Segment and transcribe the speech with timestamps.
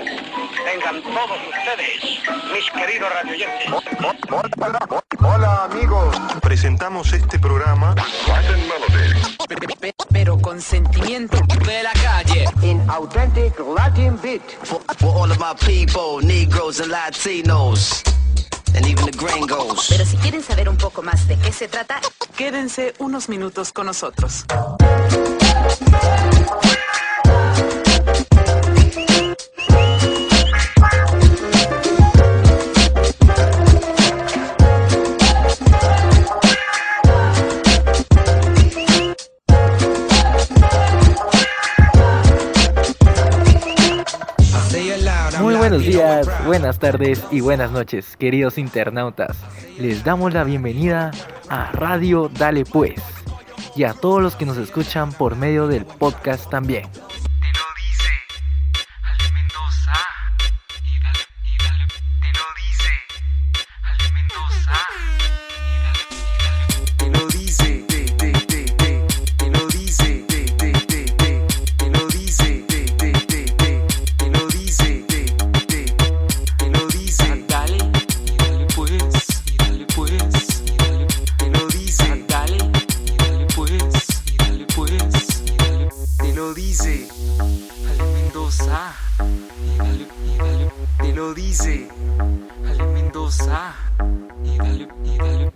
[0.00, 0.22] días
[0.64, 3.68] tengan todos ustedes, mis queridos radioyentes.
[5.20, 6.16] Hola amigos.
[6.40, 7.94] Presentamos este programa
[10.10, 12.44] pero con sentimiento de la calle.
[12.62, 14.42] In authentic Latin beat.
[14.62, 18.02] For, for all of my people, Negroes and Latinos.
[18.74, 19.88] And even the gringos.
[19.88, 22.00] Pero si quieren saber un poco más de qué se trata,
[22.36, 24.46] Quédense unos minutos con nosotros.
[46.44, 49.36] Buenas tardes y buenas noches, queridos internautas.
[49.78, 51.10] Les damos la bienvenida
[51.48, 53.00] a Radio Dale Pues
[53.76, 56.88] y a todos los que nos escuchan por medio del podcast también.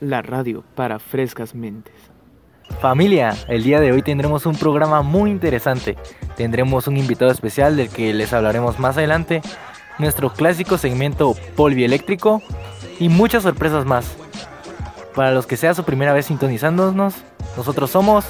[0.00, 1.94] La radio para frescas mentes.
[2.80, 5.96] Familia, el día de hoy tendremos un programa muy interesante.
[6.36, 9.40] Tendremos un invitado especial del que les hablaremos más adelante,
[9.98, 12.42] nuestro clásico segmento polvieléctrico
[12.98, 14.16] y muchas sorpresas más.
[15.14, 17.14] Para los que sea su primera vez sintonizándonos,
[17.56, 18.26] nosotros somos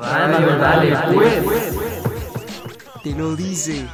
[0.00, 1.78] Radio Dale Pues.
[3.02, 3.86] Te lo dice.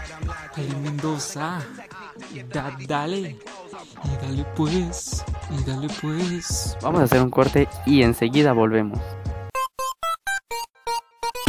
[0.56, 1.60] Ale Mendoza
[2.52, 3.38] da, dale,
[4.04, 6.76] y dale pues, y dale pues.
[6.82, 8.98] Vamos a hacer un corte y enseguida volvemos.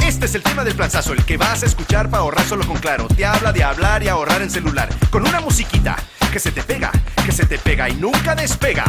[0.06, 2.78] Este es el tema del planzazo, el que vas a escuchar para ahorrar solo con
[2.78, 3.08] Claro.
[3.08, 4.90] Te habla de hablar y ahorrar en celular.
[5.10, 5.96] Con una musiquita
[6.32, 6.92] que se te pega,
[7.26, 8.86] que se te pega y nunca despega.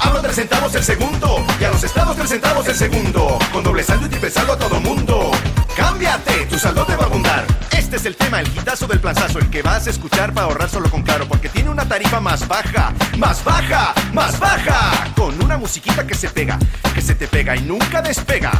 [0.00, 3.38] Hablo tres centavos el segundo y a los estados tres centavos el segundo.
[3.52, 5.30] Con doble saldo y triple a todo mundo.
[5.76, 7.44] Cámbiate, tu saldo te va a abundar.
[7.70, 10.70] Este es el tema, el quitazo del planzazo, el que vas a escuchar para ahorrar
[10.70, 15.12] solo con Claro, porque tiene una tarifa más baja, más baja, más baja.
[15.16, 16.58] Con una musiquita que se pega,
[16.94, 18.52] que se te pega y nunca despega.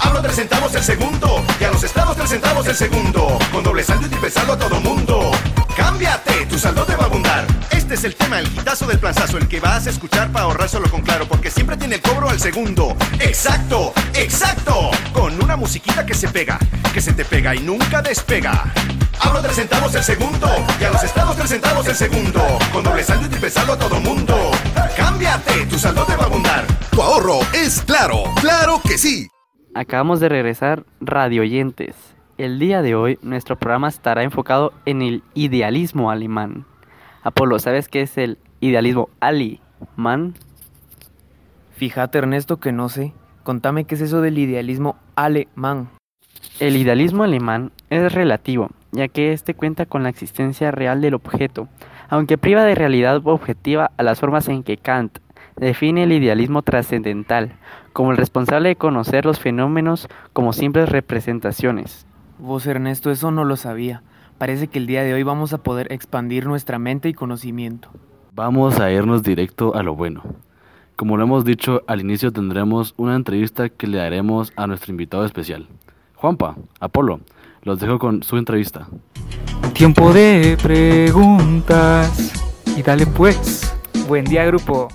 [0.00, 3.38] Hablo tres centavos el segundo y a los estados tres centavos el segundo.
[3.52, 5.30] Con doble saldo y triple a todo mundo.
[5.76, 7.46] Cámbiate, tu saldo te va a abundar.
[7.90, 10.68] Este es el tema, el quitazo del planzazo, el que vas a escuchar para ahorrar
[10.68, 12.96] solo con Claro, porque siempre tiene el cobro al segundo.
[13.18, 14.92] Exacto, exacto.
[15.12, 16.56] Con una musiquita que se pega,
[16.94, 18.72] que se te pega y nunca despega.
[19.18, 20.46] Hablo tres centavos el segundo
[20.80, 22.40] y a los estados tres centavos el segundo.
[22.72, 24.52] Con doble saldo y triple saldo a todo mundo.
[24.96, 26.64] Cámbiate, tu saldo te va a abundar.
[26.92, 29.26] Tu ahorro es claro, claro que sí.
[29.74, 31.96] Acabamos de regresar Radio Oyentes.
[32.38, 36.66] El día de hoy nuestro programa estará enfocado en el idealismo alemán.
[37.22, 40.34] Apolo, ¿sabes qué es el idealismo alemán?
[41.72, 43.12] Fíjate Ernesto que no sé.
[43.42, 45.90] Contame qué es eso del idealismo alemán.
[46.60, 51.68] El idealismo alemán es relativo, ya que éste cuenta con la existencia real del objeto,
[52.08, 55.18] aunque priva de realidad objetiva a las formas en que Kant
[55.56, 57.52] define el idealismo trascendental,
[57.92, 62.06] como el responsable de conocer los fenómenos como simples representaciones.
[62.38, 64.02] Vos Ernesto, eso no lo sabía.
[64.40, 67.90] Parece que el día de hoy vamos a poder expandir nuestra mente y conocimiento.
[68.32, 70.22] Vamos a irnos directo a lo bueno.
[70.96, 75.26] Como lo hemos dicho, al inicio tendremos una entrevista que le daremos a nuestro invitado
[75.26, 75.68] especial.
[76.14, 77.20] Juanpa, Apolo,
[77.64, 78.88] los dejo con su entrevista.
[79.74, 82.32] Tiempo de preguntas.
[82.78, 83.76] Y dale pues.
[84.08, 84.88] Buen día grupo.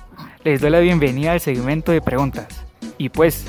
[0.44, 2.48] Les doy la bienvenida al segmento de preguntas.
[2.98, 3.46] Y pues,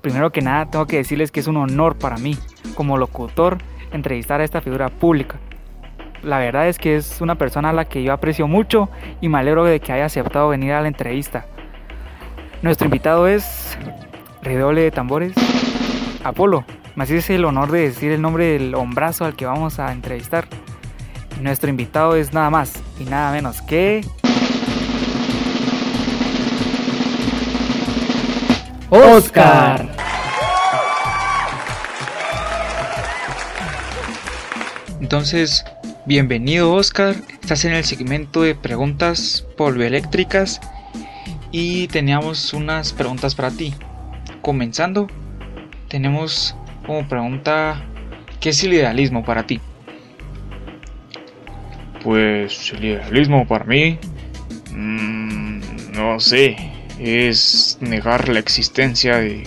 [0.00, 2.34] primero que nada tengo que decirles que es un honor para mí,
[2.74, 3.58] como locutor,
[3.94, 5.38] entrevistar a esta figura pública.
[6.22, 8.88] La verdad es que es una persona a la que yo aprecio mucho
[9.20, 11.46] y me alegro de que haya aceptado venir a la entrevista.
[12.62, 13.78] Nuestro invitado es
[14.42, 15.34] redoble de tambores,
[16.24, 16.64] Apolo.
[16.96, 20.46] Me haces el honor de decir el nombre del hombrazo al que vamos a entrevistar.
[21.40, 24.02] Nuestro invitado es nada más y nada menos que...
[28.90, 29.93] Oscar.
[35.04, 35.66] Entonces,
[36.06, 40.62] bienvenido Oscar, estás en el segmento de preguntas polvioeléctricas
[41.52, 43.74] y teníamos unas preguntas para ti.
[44.40, 45.08] Comenzando,
[45.88, 46.56] tenemos
[46.86, 47.84] como pregunta,
[48.40, 49.60] ¿qué es el idealismo para ti?
[52.02, 53.98] pues el idealismo para mí,
[54.72, 55.60] mm,
[55.92, 56.56] no sé,
[56.98, 59.46] es negar la existencia de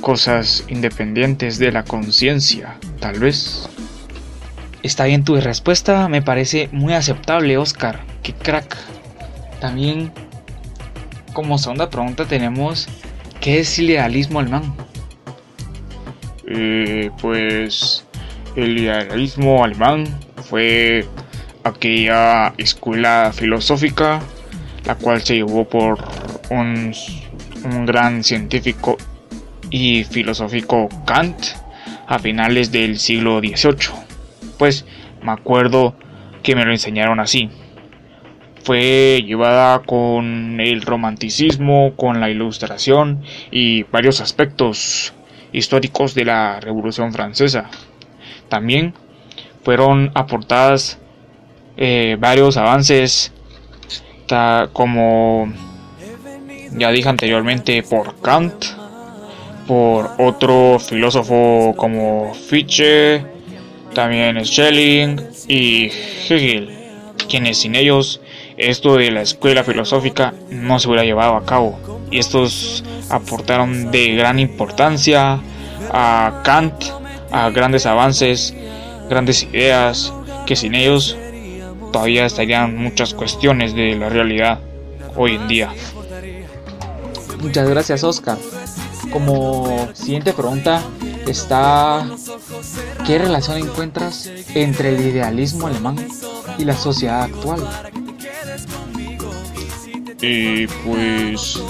[0.00, 3.69] cosas independientes de la conciencia, tal vez.
[4.82, 8.00] Está bien tu respuesta, me parece muy aceptable, Oscar.
[8.22, 8.76] Qué crack.
[9.60, 10.12] También,
[11.32, 12.88] como segunda pregunta, tenemos:
[13.40, 14.74] ¿qué es el idealismo alemán?
[16.46, 18.04] Eh, pues
[18.56, 20.06] el idealismo alemán
[20.48, 21.06] fue
[21.64, 24.20] aquella escuela filosófica
[24.84, 25.98] la cual se llevó por
[26.50, 26.92] un,
[27.64, 28.96] un gran científico
[29.70, 31.38] y filosófico Kant
[32.06, 34.09] a finales del siglo XVIII.
[34.60, 34.84] Pues
[35.22, 35.94] me acuerdo
[36.42, 37.48] que me lo enseñaron así.
[38.62, 45.14] Fue llevada con el romanticismo, con la ilustración y varios aspectos
[45.50, 47.70] históricos de la Revolución Francesa.
[48.50, 48.92] También
[49.64, 50.98] fueron aportadas
[51.78, 53.32] eh, varios avances
[54.74, 55.50] como
[56.76, 58.62] ya dije anteriormente por Kant,
[59.66, 63.39] por otro filósofo como Fichte,
[63.94, 65.90] también Schelling y
[66.28, 66.70] Hegel,
[67.28, 68.20] quienes sin ellos
[68.56, 71.78] esto de la escuela filosófica no se hubiera llevado a cabo.
[72.10, 75.40] Y estos aportaron de gran importancia
[75.92, 76.74] a Kant,
[77.30, 78.54] a grandes avances,
[79.08, 80.12] grandes ideas,
[80.46, 81.16] que sin ellos
[81.92, 84.60] todavía estarían muchas cuestiones de la realidad
[85.16, 85.72] hoy en día.
[87.40, 88.36] Muchas gracias, Oscar.
[89.10, 90.82] Como siguiente pregunta
[91.30, 92.06] está
[93.06, 95.96] ¿qué relación encuentras entre el idealismo alemán
[96.58, 97.60] y la sociedad actual?
[100.20, 101.60] Y pues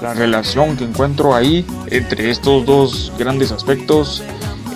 [0.00, 4.22] la relación que encuentro ahí entre estos dos grandes aspectos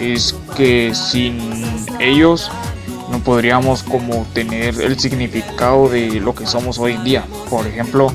[0.00, 1.38] es que sin
[2.00, 2.50] ellos
[3.11, 7.25] no podríamos como tener el significado de lo que somos hoy en día.
[7.49, 8.12] Por ejemplo,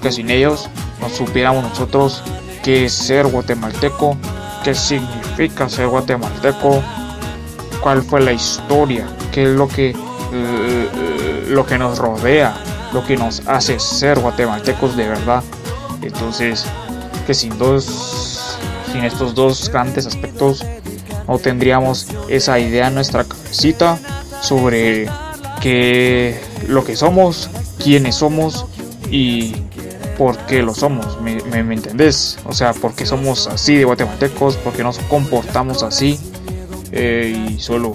[0.00, 0.68] que sin ellos
[1.00, 2.22] no supiéramos nosotros
[2.64, 4.16] qué es ser guatemalteco,
[4.64, 6.82] qué significa ser guatemalteco,
[7.80, 12.54] cuál fue la historia, qué es lo que, eh, lo que nos rodea,
[12.92, 15.42] lo que nos hace ser guatemaltecos de verdad.
[16.02, 16.66] Entonces,
[17.26, 18.58] que sin dos,
[18.92, 20.64] sin estos dos grandes aspectos,
[21.28, 23.98] no tendríamos esa idea en nuestra cabecita
[24.40, 25.08] sobre
[25.60, 27.48] qué lo que somos,
[27.82, 28.66] quiénes somos
[29.10, 29.52] y
[30.16, 31.20] por qué lo somos.
[31.20, 32.38] ¿Me, me, entendés?
[32.44, 36.18] O sea, porque somos así de guatemaltecos, porque nos comportamos así.
[36.92, 37.94] Eh, y solo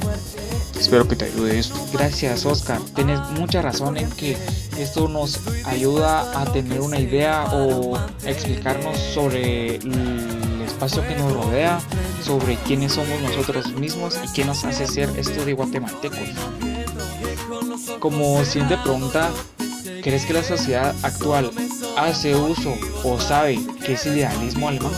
[0.80, 1.76] espero que te ayude esto.
[1.94, 2.80] Gracias, Oscar.
[2.96, 4.38] Tienes mucha razón en que
[4.78, 11.80] esto nos ayuda a tener una idea o explicarnos sobre el espacio que nos rodea,
[12.24, 16.30] sobre quiénes somos nosotros mismos y qué nos hace ser esto de guatemaltecos.
[18.00, 19.32] Como siguiente pregunta,
[20.04, 21.52] ¿crees que la sociedad actual
[21.98, 24.92] hace uso o sabe qué es idealismo alemán?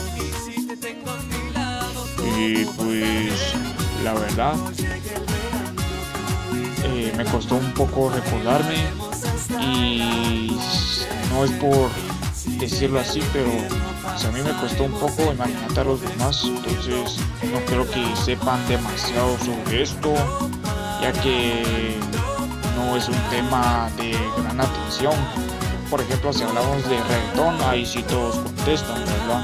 [2.37, 3.53] Y pues
[4.03, 4.53] la verdad
[6.83, 8.75] eh, me costó un poco recordarme
[9.61, 10.57] y
[11.31, 11.89] no es por
[12.59, 13.49] decirlo así, pero
[14.03, 17.17] pues, a mí me costó un poco imaginar a los demás, entonces
[17.51, 20.13] no creo que sepan demasiado sobre esto,
[21.01, 21.95] ya que
[22.75, 25.58] no es un tema de gran atención.
[25.89, 29.43] Por ejemplo, si hablamos de reggaetón, ahí sí todos contestan, ¿verdad?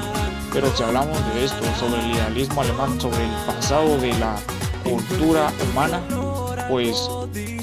[0.52, 4.36] Pero si hablamos de esto, sobre el idealismo alemán, sobre el pasado de la
[4.84, 6.00] cultura humana,
[6.68, 7.08] pues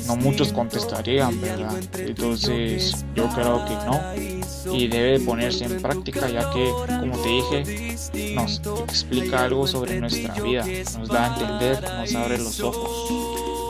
[0.07, 1.73] no muchos contestarían, ¿verdad?
[1.93, 8.35] Entonces yo creo que no y debe ponerse en práctica ya que, como te dije,
[8.35, 10.65] nos explica algo sobre nuestra vida,
[10.97, 13.07] nos da a entender, nos abre los ojos.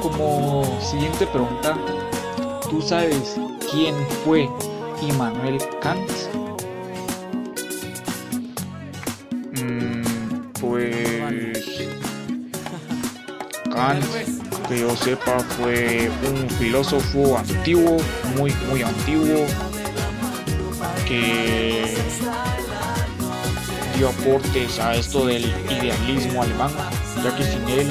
[0.01, 1.77] Como siguiente pregunta,
[2.69, 3.35] ¿tú sabes
[3.71, 4.49] quién fue
[5.07, 6.09] Immanuel Kant?
[9.53, 11.87] Mm, pues
[13.73, 14.03] Kant
[14.67, 17.97] que yo sepa fue un filósofo antiguo,
[18.37, 19.45] muy muy antiguo,
[21.05, 21.95] que
[23.95, 26.71] dio aportes a esto del idealismo alemán,
[27.23, 27.87] ya que sin él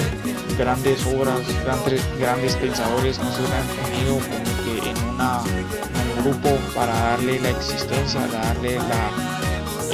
[0.57, 6.50] grandes obras, grandes, grandes pensadores no se hubieran unido como que en, una, un grupo
[6.74, 9.10] para darle la existencia, darle la,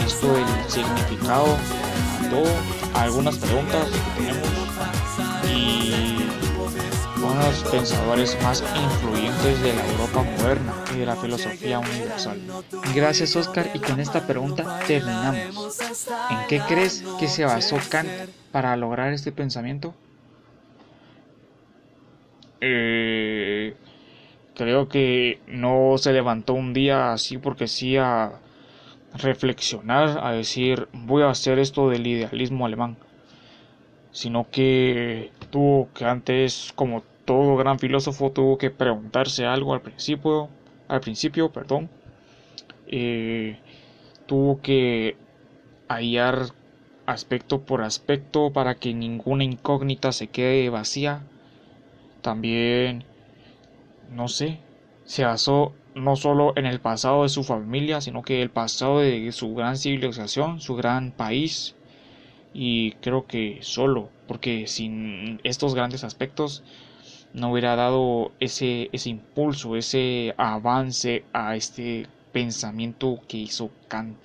[0.05, 2.51] esto el significado a todo,
[2.95, 4.49] algunas preguntas que tenemos
[5.51, 6.17] y
[7.23, 12.41] unos pensadores más influyentes de la Europa moderna y de la filosofía universal.
[12.95, 15.79] Gracias Oscar y con esta pregunta terminamos.
[16.31, 18.09] ¿En qué crees que se basó Kant
[18.53, 19.95] para lograr este pensamiento?
[22.61, 23.77] Eh,
[24.59, 28.41] creo que no se levantó un día así porque sí a
[29.15, 32.97] reflexionar, a decir voy a hacer esto del idealismo alemán,
[34.11, 40.49] sino que tuvo que antes, como todo gran filósofo, tuvo que preguntarse algo al principio,
[40.89, 41.89] al principio, perdón,
[42.89, 43.59] eh,
[44.27, 45.17] tuvo que
[45.89, 46.47] hallar
[47.07, 51.23] aspecto por aspecto para que ninguna incógnita se quede vacía.
[52.23, 53.05] También,
[54.11, 54.59] no sé,
[55.05, 59.33] se basó no solo en el pasado de su familia, sino que el pasado de
[59.33, 61.75] su gran civilización, su gran país.
[62.55, 66.63] Y creo que solo, porque sin estos grandes aspectos
[67.33, 74.19] no hubiera dado ese, ese impulso, ese avance a este pensamiento que hizo Kant.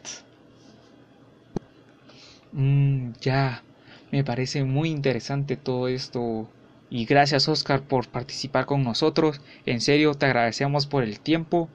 [2.52, 3.64] Mm, ya,
[4.12, 6.48] me parece muy interesante todo esto.
[6.94, 9.42] Y gracias Oscar por participar con nosotros.
[9.66, 11.68] En serio, te agradecemos por el tiempo.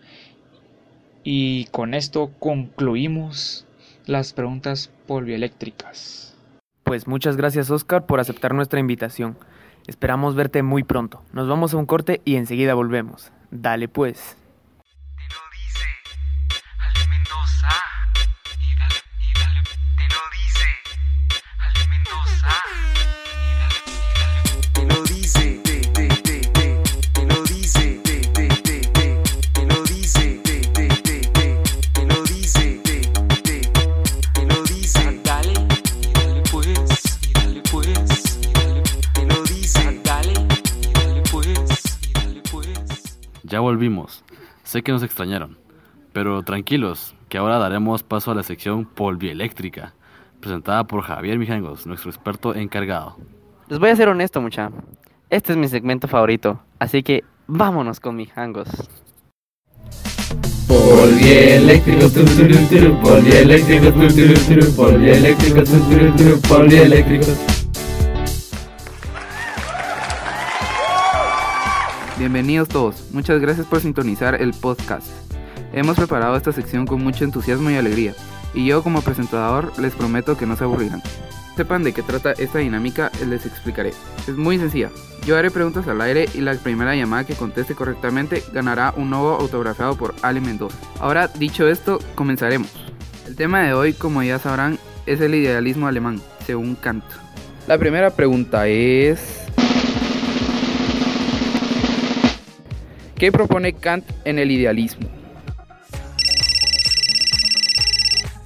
[1.25, 3.67] Y con esto concluimos
[4.07, 6.37] las preguntas polvieléctricas.
[6.85, 9.37] Pues muchas gracias Oscar por aceptar nuestra invitación.
[9.89, 11.25] Esperamos verte muy pronto.
[11.33, 13.33] Nos vamos a un corte y enseguida volvemos.
[13.51, 14.38] Dale pues.
[43.59, 44.23] Ya volvimos.
[44.63, 45.59] Sé que nos extrañaron.
[46.13, 49.95] Pero tranquilos, que ahora daremos paso a la sección polvieléctrica,
[50.39, 53.17] presentada por Javier Mijangos, nuestro experto encargado.
[53.67, 54.71] Les voy a ser honesto, mucha.
[55.29, 58.69] Este es mi segmento favorito, así que vámonos con Mijangos.
[60.69, 63.91] Polvieléctrico, turu, turu, turu, polvieléctrico,
[72.19, 75.07] Bienvenidos todos, muchas gracias por sintonizar el podcast.
[75.73, 78.13] Hemos preparado esta sección con mucho entusiasmo y alegría,
[78.53, 81.01] y yo como presentador les prometo que no se aburrirán.
[81.57, 83.93] Sepan de qué trata esta dinámica, les explicaré.
[84.27, 84.91] Es muy sencilla,
[85.25, 89.37] yo haré preguntas al aire y la primera llamada que conteste correctamente ganará un nuevo
[89.37, 90.77] autografiado por Ale Mendoza.
[90.99, 92.73] Ahora, dicho esto, comenzaremos.
[93.29, 97.05] El tema de hoy, como ya sabrán, es el idealismo alemán, según Kant.
[97.69, 99.48] La primera pregunta es...
[103.19, 105.09] ¿Qué propone Kant en el idealismo?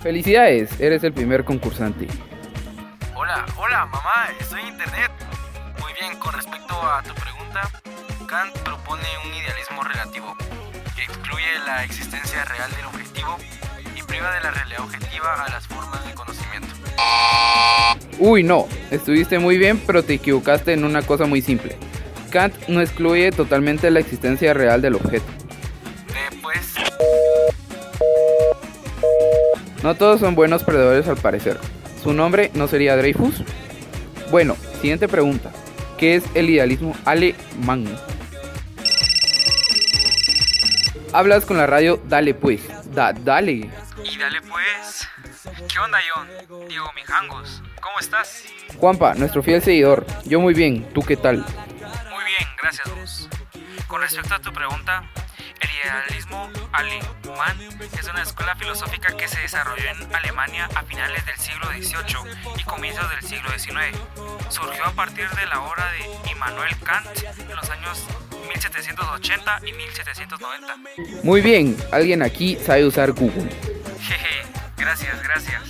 [0.01, 2.09] Felicidades, eres el primer concursante.
[3.15, 5.11] Hola, hola, mamá, estoy en internet.
[5.79, 7.71] Muy bien, con respecto a tu pregunta,
[8.27, 10.35] Kant propone un idealismo relativo
[10.97, 13.37] que excluye la existencia real del objetivo
[13.95, 16.69] y priva de la realidad objetiva a las formas de conocimiento.
[18.19, 21.77] Uy, no, estuviste muy bien, pero te equivocaste en una cosa muy simple.
[22.33, 25.27] Kant no excluye totalmente la existencia real del objeto.
[26.31, 26.75] Después,
[29.83, 31.59] No todos son buenos perdedores al parecer.
[32.03, 33.43] ¿Su nombre no sería Dreyfus?
[34.31, 35.51] Bueno, siguiente pregunta.
[35.99, 37.85] ¿Qué es el idealismo alemán?
[41.13, 42.63] Hablas con la radio Dale pues.
[42.95, 43.53] Da, dale.
[43.53, 45.07] y dale pues.
[45.69, 46.69] ¿Qué onda, John?
[46.69, 48.45] Diego Mijangos, ¿cómo estás?
[48.79, 50.07] Juanpa, nuestro fiel seguidor.
[50.25, 50.87] Yo muy bien.
[50.95, 51.45] ¿Tú qué tal?
[52.63, 53.29] Gracias vos.
[53.89, 55.03] Con respecto a tu pregunta,
[55.61, 57.59] el idealismo alemán
[57.99, 62.63] es una escuela filosófica que se desarrolló en Alemania a finales del siglo XVIII y
[62.65, 63.99] comienzos del siglo XIX.
[64.49, 67.07] Surgió a partir de la obra de Immanuel Kant
[67.39, 68.07] en los años
[68.49, 70.77] 1780 y 1790.
[71.25, 71.77] Muy bien.
[71.91, 73.51] Alguien aquí sabe usar Google.
[74.01, 75.63] Jeje, gracias, gracias.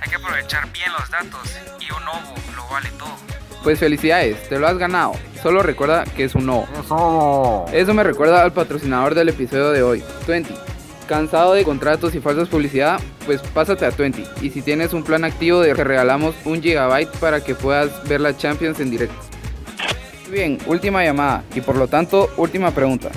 [0.00, 3.37] Hay que aprovechar bien los datos y un ovo lo vale todo.
[3.68, 5.12] Pues felicidades, te lo has ganado.
[5.42, 6.64] Solo recuerda que es un no.
[7.70, 10.54] Eso me recuerda al patrocinador del episodio de hoy, 20.
[11.06, 12.98] ¿Cansado de contratos y falsas publicidad?
[13.26, 14.24] Pues pásate a 20.
[14.40, 18.34] Y si tienes un plan activo que regalamos un gigabyte para que puedas ver la
[18.34, 19.20] Champions en directo.
[20.30, 23.10] Bien, última llamada y por lo tanto, última pregunta.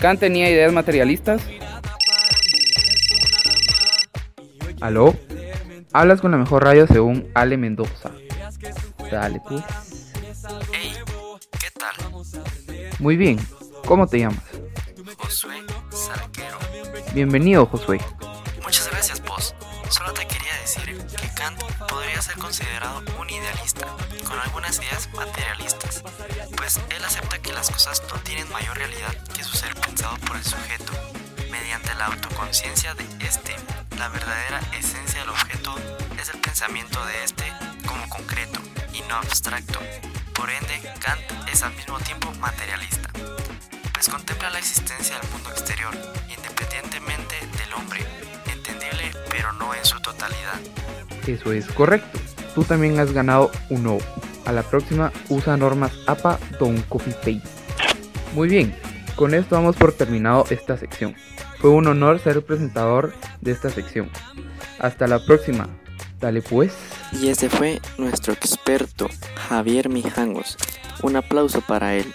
[0.00, 1.42] ¿Kant tenía ideas materialistas?
[4.80, 5.14] ¿Aló?
[5.92, 8.10] Hablas con la mejor radio según Ale Mendoza.
[9.10, 9.97] Dale pues.
[10.72, 10.94] Hey,
[11.58, 11.94] ¿qué tal?
[12.98, 13.38] Muy bien.
[13.86, 14.42] ¿Cómo te llamas?
[15.16, 16.58] Josué Salquero.
[17.14, 18.00] Bienvenido, Josué.
[18.62, 19.54] Muchas gracias, Poz.
[19.90, 23.86] Solo te quería decir que Kant podría ser considerado un idealista,
[24.26, 26.02] con algunas ideas materialistas,
[26.56, 29.88] pues él acepta que las cosas no tienen mayor realidad que su ser pensado.
[29.88, 30.92] pensado por el sujeto.
[31.50, 33.56] Mediante la autoconciencia de este,
[33.98, 35.74] la verdadera esencia del objeto
[36.20, 37.44] es el pensamiento de este
[37.86, 38.60] como concreto
[38.92, 39.80] y no abstracto.
[40.38, 41.20] Por ende, Kant
[41.52, 43.10] es al mismo tiempo materialista,
[43.92, 45.92] pues contempla la existencia del mundo exterior,
[46.28, 48.00] independientemente del hombre,
[48.46, 50.60] entendible pero no en su totalidad.
[51.26, 52.20] Eso es correcto.
[52.54, 53.98] Tú también has ganado un no.
[54.44, 57.42] A la próxima usa normas APA Don Paste.
[58.32, 58.72] Muy bien,
[59.16, 61.16] con esto damos por terminado esta sección.
[61.58, 64.08] Fue un honor ser presentador de esta sección.
[64.78, 65.68] Hasta la próxima.
[66.20, 66.72] Dale pues.
[67.12, 69.08] Y ese fue nuestro experto,
[69.48, 70.56] Javier Mijangos.
[71.02, 72.12] Un aplauso para él.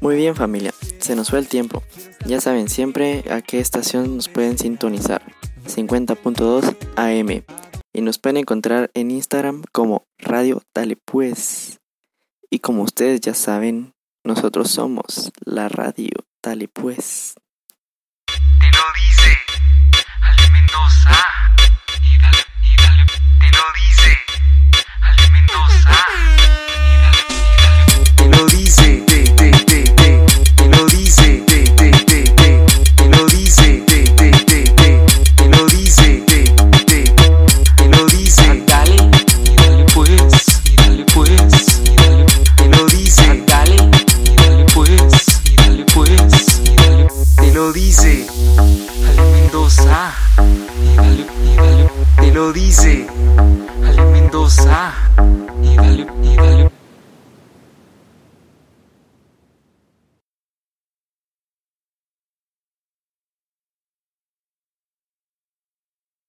[0.00, 1.82] Muy bien familia, se nos fue el tiempo.
[2.24, 5.22] Ya saben siempre a qué estación nos pueden sintonizar.
[5.66, 7.44] 50.2 AM.
[7.92, 11.80] Y nos pueden encontrar en Instagram como Radio Dale Pues.
[12.50, 13.92] Y como ustedes ya saben,
[14.24, 17.34] nosotros somos la Radio Dale Pues.
[18.26, 18.82] Te lo
[20.70, 21.26] Mendoza.
[22.00, 23.04] Y dale, y dale,
[23.40, 24.18] te lo dice
[25.00, 26.06] Ale Mendoza.
[28.14, 29.29] Te lo dice, te, te, te,